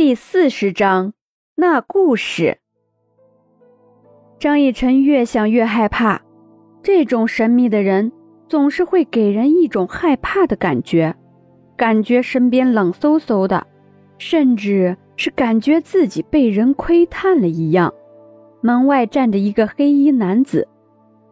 [0.00, 1.12] 第四十章，
[1.56, 2.56] 那故事。
[4.38, 6.22] 张逸晨越想越害怕，
[6.82, 8.10] 这种神秘的人
[8.48, 11.14] 总是会给人一种害怕的感觉，
[11.76, 13.66] 感觉身边冷飕飕的，
[14.16, 17.92] 甚至是感觉自己被人窥探了一样。
[18.62, 20.66] 门外站着一个黑衣男子，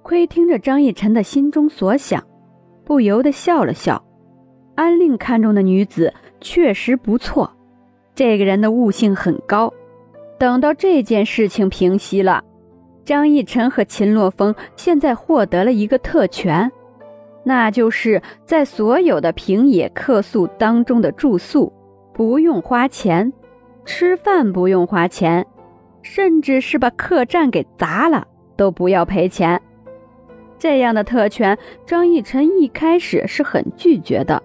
[0.03, 2.23] 窥听着张逸晨的心中所想，
[2.85, 4.05] 不由得笑了笑。
[4.75, 6.12] 安令看中的女子
[6.43, 7.50] 确实不错。
[8.19, 9.73] 这个人的悟性很高。
[10.41, 12.43] 等到这件事情平息了，
[13.05, 16.69] 张逸晨和秦洛风现在获得了一个特权，
[17.45, 21.73] 那就是在所有的平野客宿当中的住宿
[22.12, 23.33] 不用花钱，
[23.84, 25.46] 吃饭不用花钱，
[26.02, 28.27] 甚至是把客栈给砸了
[28.57, 29.62] 都不要赔钱。
[30.59, 34.43] 这样的特权，张逸晨一开始是很拒绝的，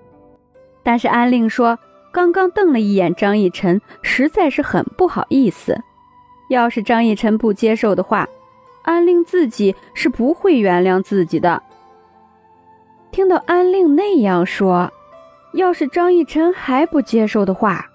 [0.83, 1.75] 但是安令说。
[2.13, 5.81] 刚刚瞪了一眼张逸晨，实在是很不好意思。
[6.47, 8.27] 要是张逸晨不接受的话，
[8.83, 11.63] 安令自己是不会原谅自己的。
[13.09, 14.93] 听到安令那样说，
[15.53, 17.87] 要是张逸晨还不接受的话，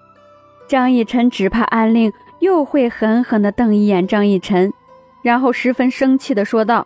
[0.67, 4.73] 张逸晨只怕安令又会狠狠地瞪一眼张逸晨，
[5.21, 6.85] 然后十分生气地说道：“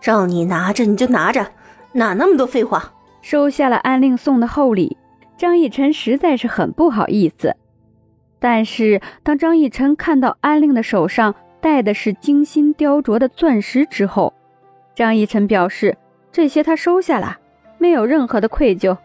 [0.00, 1.46] 让你拿着你就拿着，
[1.92, 4.96] 哪那么多废话？”收下了安令送的厚礼。
[5.40, 7.56] 张逸晨实在是很不好意思，
[8.38, 14.34] 但是当张逸晨看到安令的手上戴的是精心雕琢的钻石之后，
[14.94, 15.96] 张逸晨表示
[16.30, 17.38] 这些他收下了，
[17.78, 18.98] 没有任何的愧疚，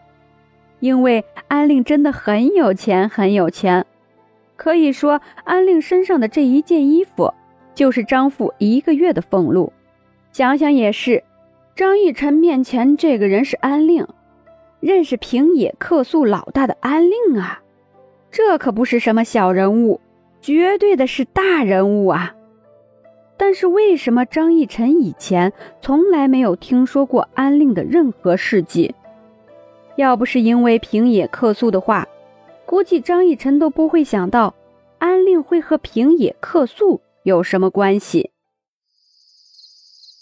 [0.80, 3.86] 因为安令真的很有钱，很有钱，
[4.56, 7.32] 可以说安令身上的这一件衣服
[7.74, 9.72] 就是张父一个月的俸禄。
[10.32, 11.24] 想想也是，
[11.74, 14.06] 张逸晨面前这个人是安令。
[14.86, 17.60] 认识平野客宿老大的安令啊，
[18.30, 20.00] 这可不是什么小人物，
[20.40, 22.36] 绝对的是大人物啊！
[23.36, 28.94] 但是为什么张逸晨以前从来没有听说过安令的任何事迹？
[29.96, 32.06] 要不是因为平野客宿的话，
[32.64, 34.54] 估计张逸晨都不会想到
[34.98, 38.30] 安令会和平野客宿有什么关系。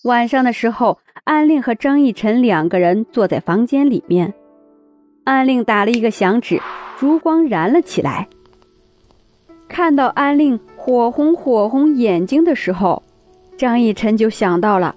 [0.05, 4.33] 晚上的时候，安令和张逸晨两个人坐在房间里面。
[5.25, 6.61] 安令打了一个响指，
[6.99, 8.29] 烛光燃了起来。
[9.67, 13.03] 看到安令火红火红眼睛的时候，
[13.57, 14.95] 张逸晨就想到了，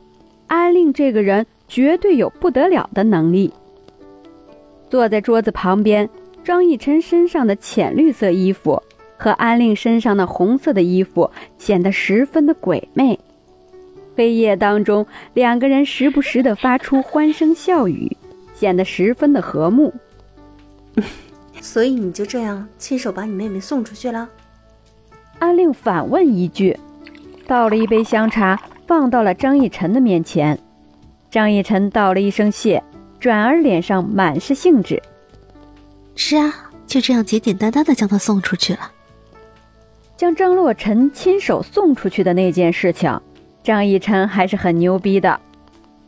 [0.47, 3.53] 安令这个人绝对有不得了的能力。
[4.89, 6.09] 坐在桌子旁边，
[6.43, 8.81] 张逸晨身上的浅绿色衣服
[9.17, 13.17] 和安令身上的红色的衣服显得十分的鬼魅。
[14.17, 18.15] 黑夜当中，两个人时不时的发出欢声笑语，
[18.53, 19.93] 显得十分的和睦。
[21.61, 24.29] 所以你就这样亲手把你妹妹送出去了？
[25.39, 26.77] 安令反问一句，
[27.45, 30.57] 倒了一杯香茶放到了张逸晨的面前。
[31.29, 32.81] 张逸晨道了一声谢，
[33.19, 35.01] 转而脸上满是兴致。
[36.15, 38.91] 是啊，就这样简简单单的将她送出去了。
[40.15, 43.21] 将张洛尘亲手送出去的那件事情，
[43.61, 45.39] 张逸晨还是很牛逼的，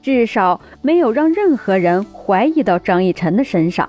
[0.02, 3.88] 至少没有让任何人怀疑到张逸晨的身上。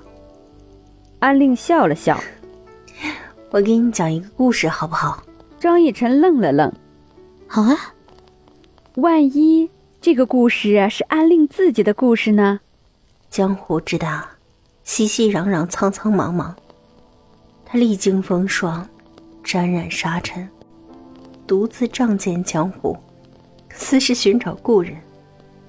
[1.21, 2.19] 安令笑了笑，
[3.51, 5.23] 我给你讲一个故事，好不好？
[5.59, 6.73] 张逸晨愣了愣，
[7.47, 7.93] 好啊。
[8.95, 9.69] 万一
[10.01, 12.59] 这个故事是安令自己的故事呢？
[13.29, 14.31] 江湖之大，
[14.83, 16.55] 熙熙攘攘，苍苍茫茫。
[17.63, 18.89] 他历经风霜，
[19.43, 20.49] 沾染沙尘，
[21.45, 22.97] 独自仗剑江湖，
[23.69, 24.97] 似是寻找故人，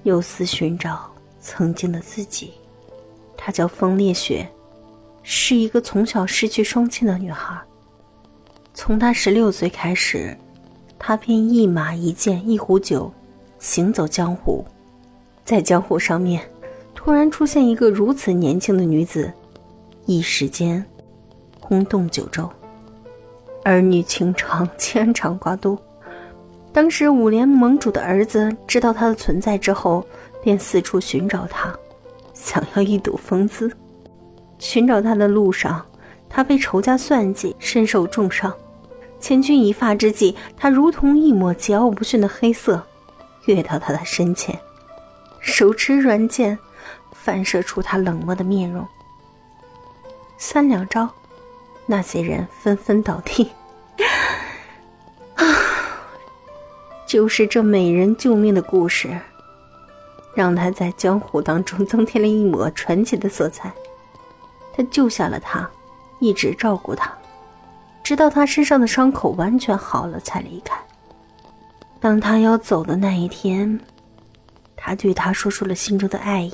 [0.01, 2.53] 又似寻找曾经的自己。
[3.37, 4.49] 他叫风烈雪。
[5.23, 7.59] 是一个从小失去双亲的女孩。
[8.73, 10.37] 从她十六岁开始，
[10.99, 13.11] 她便一马一剑一壶酒，
[13.57, 14.63] 行走江湖。
[15.45, 16.41] 在江湖上面，
[16.93, 19.31] 突然出现一个如此年轻的女子，
[20.05, 20.83] 一时间
[21.59, 22.49] 轰动九州，
[23.63, 25.77] 儿女情长牵肠挂肚。
[26.71, 30.05] 当时五连盟主的儿子知道她的存在之后，
[30.41, 31.73] 便四处寻找她，
[32.33, 33.71] 想要一睹风姿。
[34.63, 35.85] 寻找他的路上，
[36.29, 38.51] 他被仇家算计，身受重伤。
[39.19, 42.81] 千钧一发之际，他如同一抹桀骜不驯的黑色，
[43.45, 44.57] 跃到他的身前，
[45.41, 46.57] 手持软剑，
[47.11, 48.87] 反射出他冷漠的面容。
[50.37, 51.09] 三两招，
[51.85, 53.51] 那些人纷纷倒地。
[55.35, 55.45] 啊，
[57.05, 59.09] 就是这美人救命的故事，
[60.33, 63.69] 让他在江湖当中增添了一抹传奇的色彩。
[64.73, 65.69] 他救下了他，
[66.19, 67.15] 一直照顾他，
[68.03, 70.75] 直到他身上的伤口完全好了才离开。
[71.99, 73.79] 当他要走的那一天，
[74.75, 76.53] 他对他说出了心中的爱意，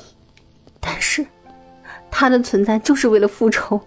[0.79, 1.25] 但是
[2.11, 3.81] 他的存在就是为了复仇，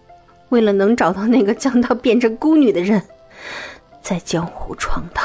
[0.48, 3.00] 为了能找到那个将他变成孤女的人，
[4.02, 5.24] 在江湖闯荡。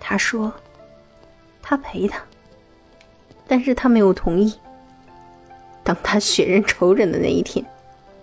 [0.00, 0.52] 他说，
[1.62, 2.20] 他陪他，
[3.46, 4.54] 但是他没有同意。
[5.86, 7.64] 当他血刃仇人的那一天，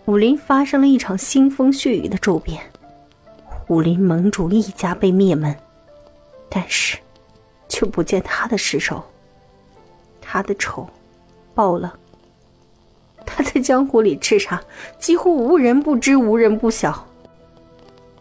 [0.04, 2.62] 武林发生了一场腥风血雨的骤变，
[3.69, 5.56] 武林盟主一家被灭门，
[6.50, 6.98] 但是
[7.69, 9.01] 却不见他的尸首。
[10.19, 10.86] 他的仇
[11.56, 11.98] 报了。
[13.25, 14.60] 他在江湖里叱咤，
[15.00, 17.07] 几乎无人不知，无人不晓，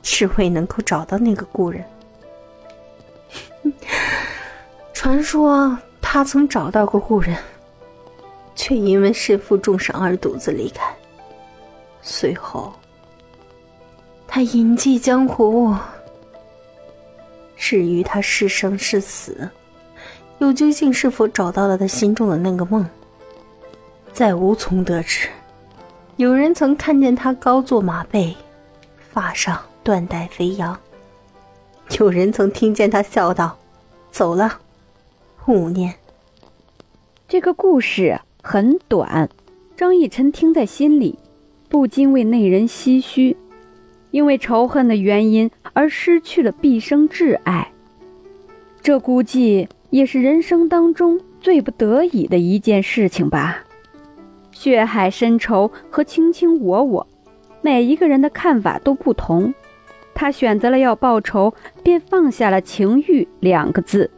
[0.03, 1.85] 只为能够找到那个故人。
[4.95, 7.37] 传说他曾找到过故人。
[8.55, 10.85] 却因为身负重伤而独自离开。
[12.01, 12.73] 随后，
[14.27, 15.75] 他隐迹江湖。
[17.57, 19.49] 至于他是生是死，
[20.39, 22.85] 又究竟是否找到了他心中的那个梦，
[24.13, 25.29] 再无从得知。
[26.17, 28.37] 有人曾看见他高坐马背，
[29.13, 30.75] 发上缎带飞扬；
[31.99, 33.57] 有人曾听见他笑道
[34.11, 34.59] ：“走了，
[35.47, 35.95] 五年。”
[37.29, 38.21] 这个故事。
[38.45, 39.29] 很短，
[39.77, 41.17] 张逸晨听在心里，
[41.69, 43.37] 不禁为那人唏嘘，
[44.11, 47.71] 因为仇恨的原因而失去了毕生挚爱。
[48.83, 53.63] 这估计也是人生当中最不得已的一件事情吧。
[54.51, 57.07] 血海深仇和卿卿我我，
[57.61, 59.55] 每一个人的看法都不同。
[60.15, 61.55] 他选择了要报仇，
[61.85, 64.11] 便放下了情欲两个字。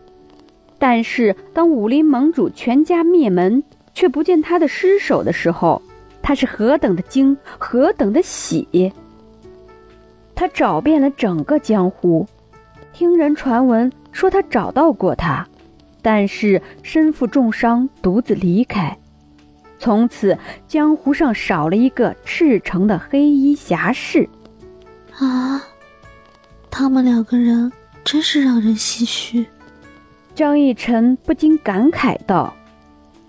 [0.79, 3.63] 但是当武林盟主全家灭门，
[3.95, 5.81] 却不见他的尸首的时候，
[6.21, 8.93] 他是何等的惊，何等的喜。
[10.35, 12.27] 他找遍了整个江湖，
[12.93, 15.47] 听人传闻说他找到过他，
[16.03, 18.97] 但是身负重伤，独自离开。
[19.79, 20.37] 从此，
[20.67, 24.29] 江湖上少了一个赤诚的黑衣侠士。
[25.19, 25.63] 啊，
[26.71, 27.71] 他们两个人
[28.03, 29.47] 真是让人唏嘘。
[30.35, 32.53] 张逸晨不禁感慨道。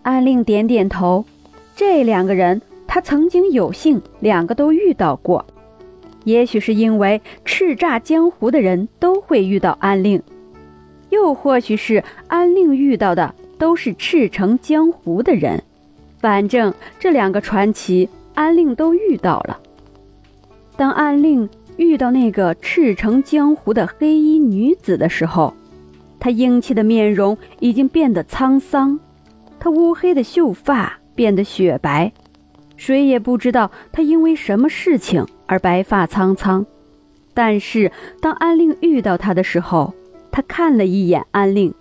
[0.05, 1.25] 安令点点头，
[1.75, 5.43] 这两个人他曾经有幸两个都遇到过，
[6.25, 10.21] 也许是因为叱咤江湖的人都会遇到安令，
[11.09, 15.63] 又或许是安令遇到的都是赤诚江湖的人，
[16.19, 19.59] 反正这两个传奇安令都遇到了。
[20.77, 25.51] 当安令遇到那个赤诚江湖的黑衣女子的时候，
[26.19, 28.99] 她英气的面容已经变得沧桑。
[29.59, 32.11] 他乌黑的秀发变得雪白，
[32.77, 36.65] 谁也不知道他因为什么事情而白发苍苍。
[37.33, 37.91] 但是
[38.21, 39.93] 当安令遇到他的时候，
[40.31, 41.73] 他看了一眼安令，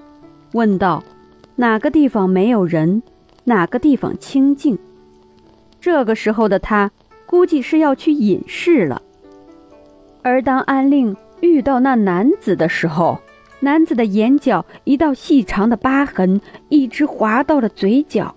[0.53, 1.03] 问道
[1.57, 3.03] ：“哪个地方没有人？
[3.45, 4.79] 哪个地方清静？”
[5.81, 6.91] 这个时候的他
[7.27, 9.03] 估计是要去隐士了。
[10.23, 13.21] 而当安令遇到那男子的时候，
[13.65, 16.39] 男子的眼角一道细长的疤痕，
[16.69, 18.35] 一直划到了嘴角。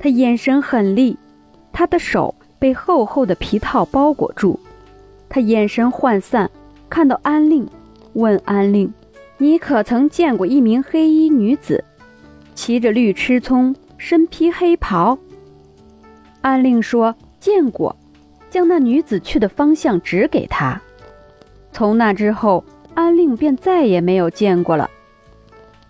[0.00, 1.16] 他眼神狠厉，
[1.72, 4.58] 他的手被厚厚的皮套包裹住。
[5.28, 6.50] 他眼神涣散，
[6.90, 7.68] 看到安令，
[8.14, 8.92] 问安令
[9.38, 11.84] ：“你可曾见过一名黑衣女子，
[12.56, 15.16] 骑着绿螭葱，身披黑袍？”
[16.42, 17.94] 安令说：“见过。”
[18.50, 20.80] 将那女子去的方向指给他。
[21.70, 22.64] 从那之后。
[22.98, 24.90] 安令便再也没有见过了。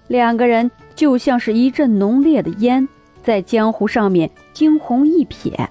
[0.09, 2.87] 两个人就像是一阵浓烈的烟，
[3.23, 5.67] 在江湖上面惊鸿一瞥，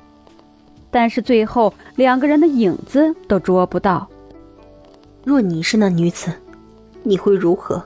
[0.90, 4.08] 但是最后两个人的影子都捉不到。
[5.24, 6.34] 若你是那女子，
[7.04, 7.86] 你会如何？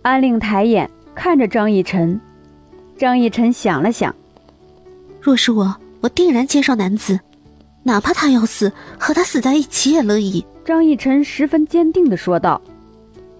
[0.00, 2.18] 安令抬眼看着张逸晨，
[2.96, 4.14] 张逸晨想了想，
[5.20, 7.20] 若是我，我定然接受男子，
[7.90, 10.46] 哪怕他要死，和他死在一起也乐意。
[10.64, 12.62] 张逸晨十分坚定地说道：“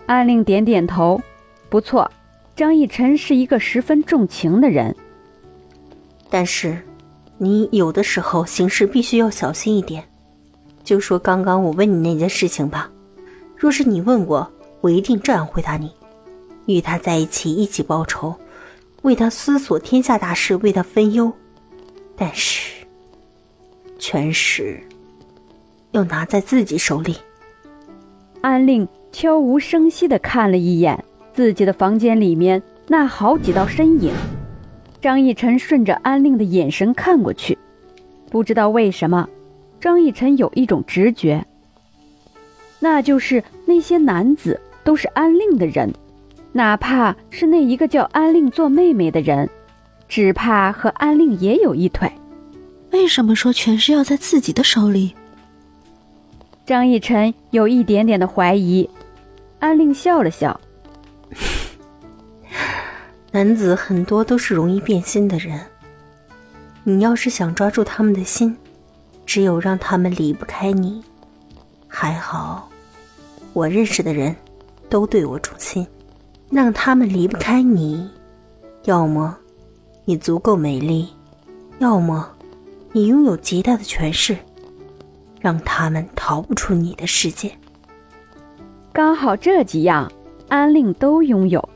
[0.06, 1.22] 安令点点头，
[1.68, 2.10] 不错，
[2.56, 4.96] 张逸晨是一个十分重情的人。
[6.28, 6.76] 但是，
[7.38, 10.02] 你有的时候行事必须要小心一点。
[10.82, 12.90] 就说刚刚我问你那件事情吧，
[13.56, 15.92] 若是你问我，我一定这样回答你：
[16.66, 18.34] 与他在一起，一起报仇，
[19.02, 21.32] 为他思索天下大事，为他分忧。
[22.16, 22.79] 但是，
[24.00, 24.80] 全是……”
[25.92, 27.16] 要拿在自己手里。
[28.40, 34.12] 安令悄无声息的看了一眼自己的房间里面那好几道身影。
[35.00, 37.56] 张逸晨顺着安令的眼神看过去，
[38.30, 39.28] 不知道为什么，
[39.80, 41.44] 张逸晨有一种直觉，
[42.78, 45.90] 那就是那些男子都是安令的人，
[46.52, 49.48] 哪怕是那一个叫安令做妹妹的人，
[50.06, 52.12] 只怕和安令也有一腿。
[52.90, 55.14] 为什么说权势要在自己的手里？
[56.66, 58.88] 张逸晨有一点点的怀疑。
[59.58, 60.58] 安令笑了笑。
[63.30, 65.60] 男子很多都是容易变心的人，
[66.82, 68.56] 你要是想抓住他们的心，
[69.26, 71.02] 只有让他们离不开你。
[71.86, 72.68] 还好，
[73.52, 74.34] 我认识的人
[74.88, 75.86] 都对我忠心，
[76.50, 78.08] 让他们离不开你，
[78.84, 79.36] 要么
[80.04, 81.08] 你足够美丽，
[81.78, 82.28] 要么
[82.92, 84.36] 你拥有极大的权势，
[85.40, 87.52] 让他们逃不出你的世界。
[88.92, 90.10] 刚好这几样，
[90.48, 91.68] 安令都拥有。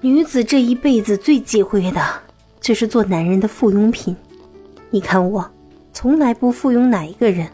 [0.00, 2.00] 女子这一辈子最忌讳的，
[2.58, 4.16] 就是做男人的附庸品。
[4.88, 5.50] 你看我，
[5.92, 7.46] 从来不附庸哪一个人，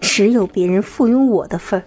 [0.00, 1.84] 只有别人附庸我的份儿。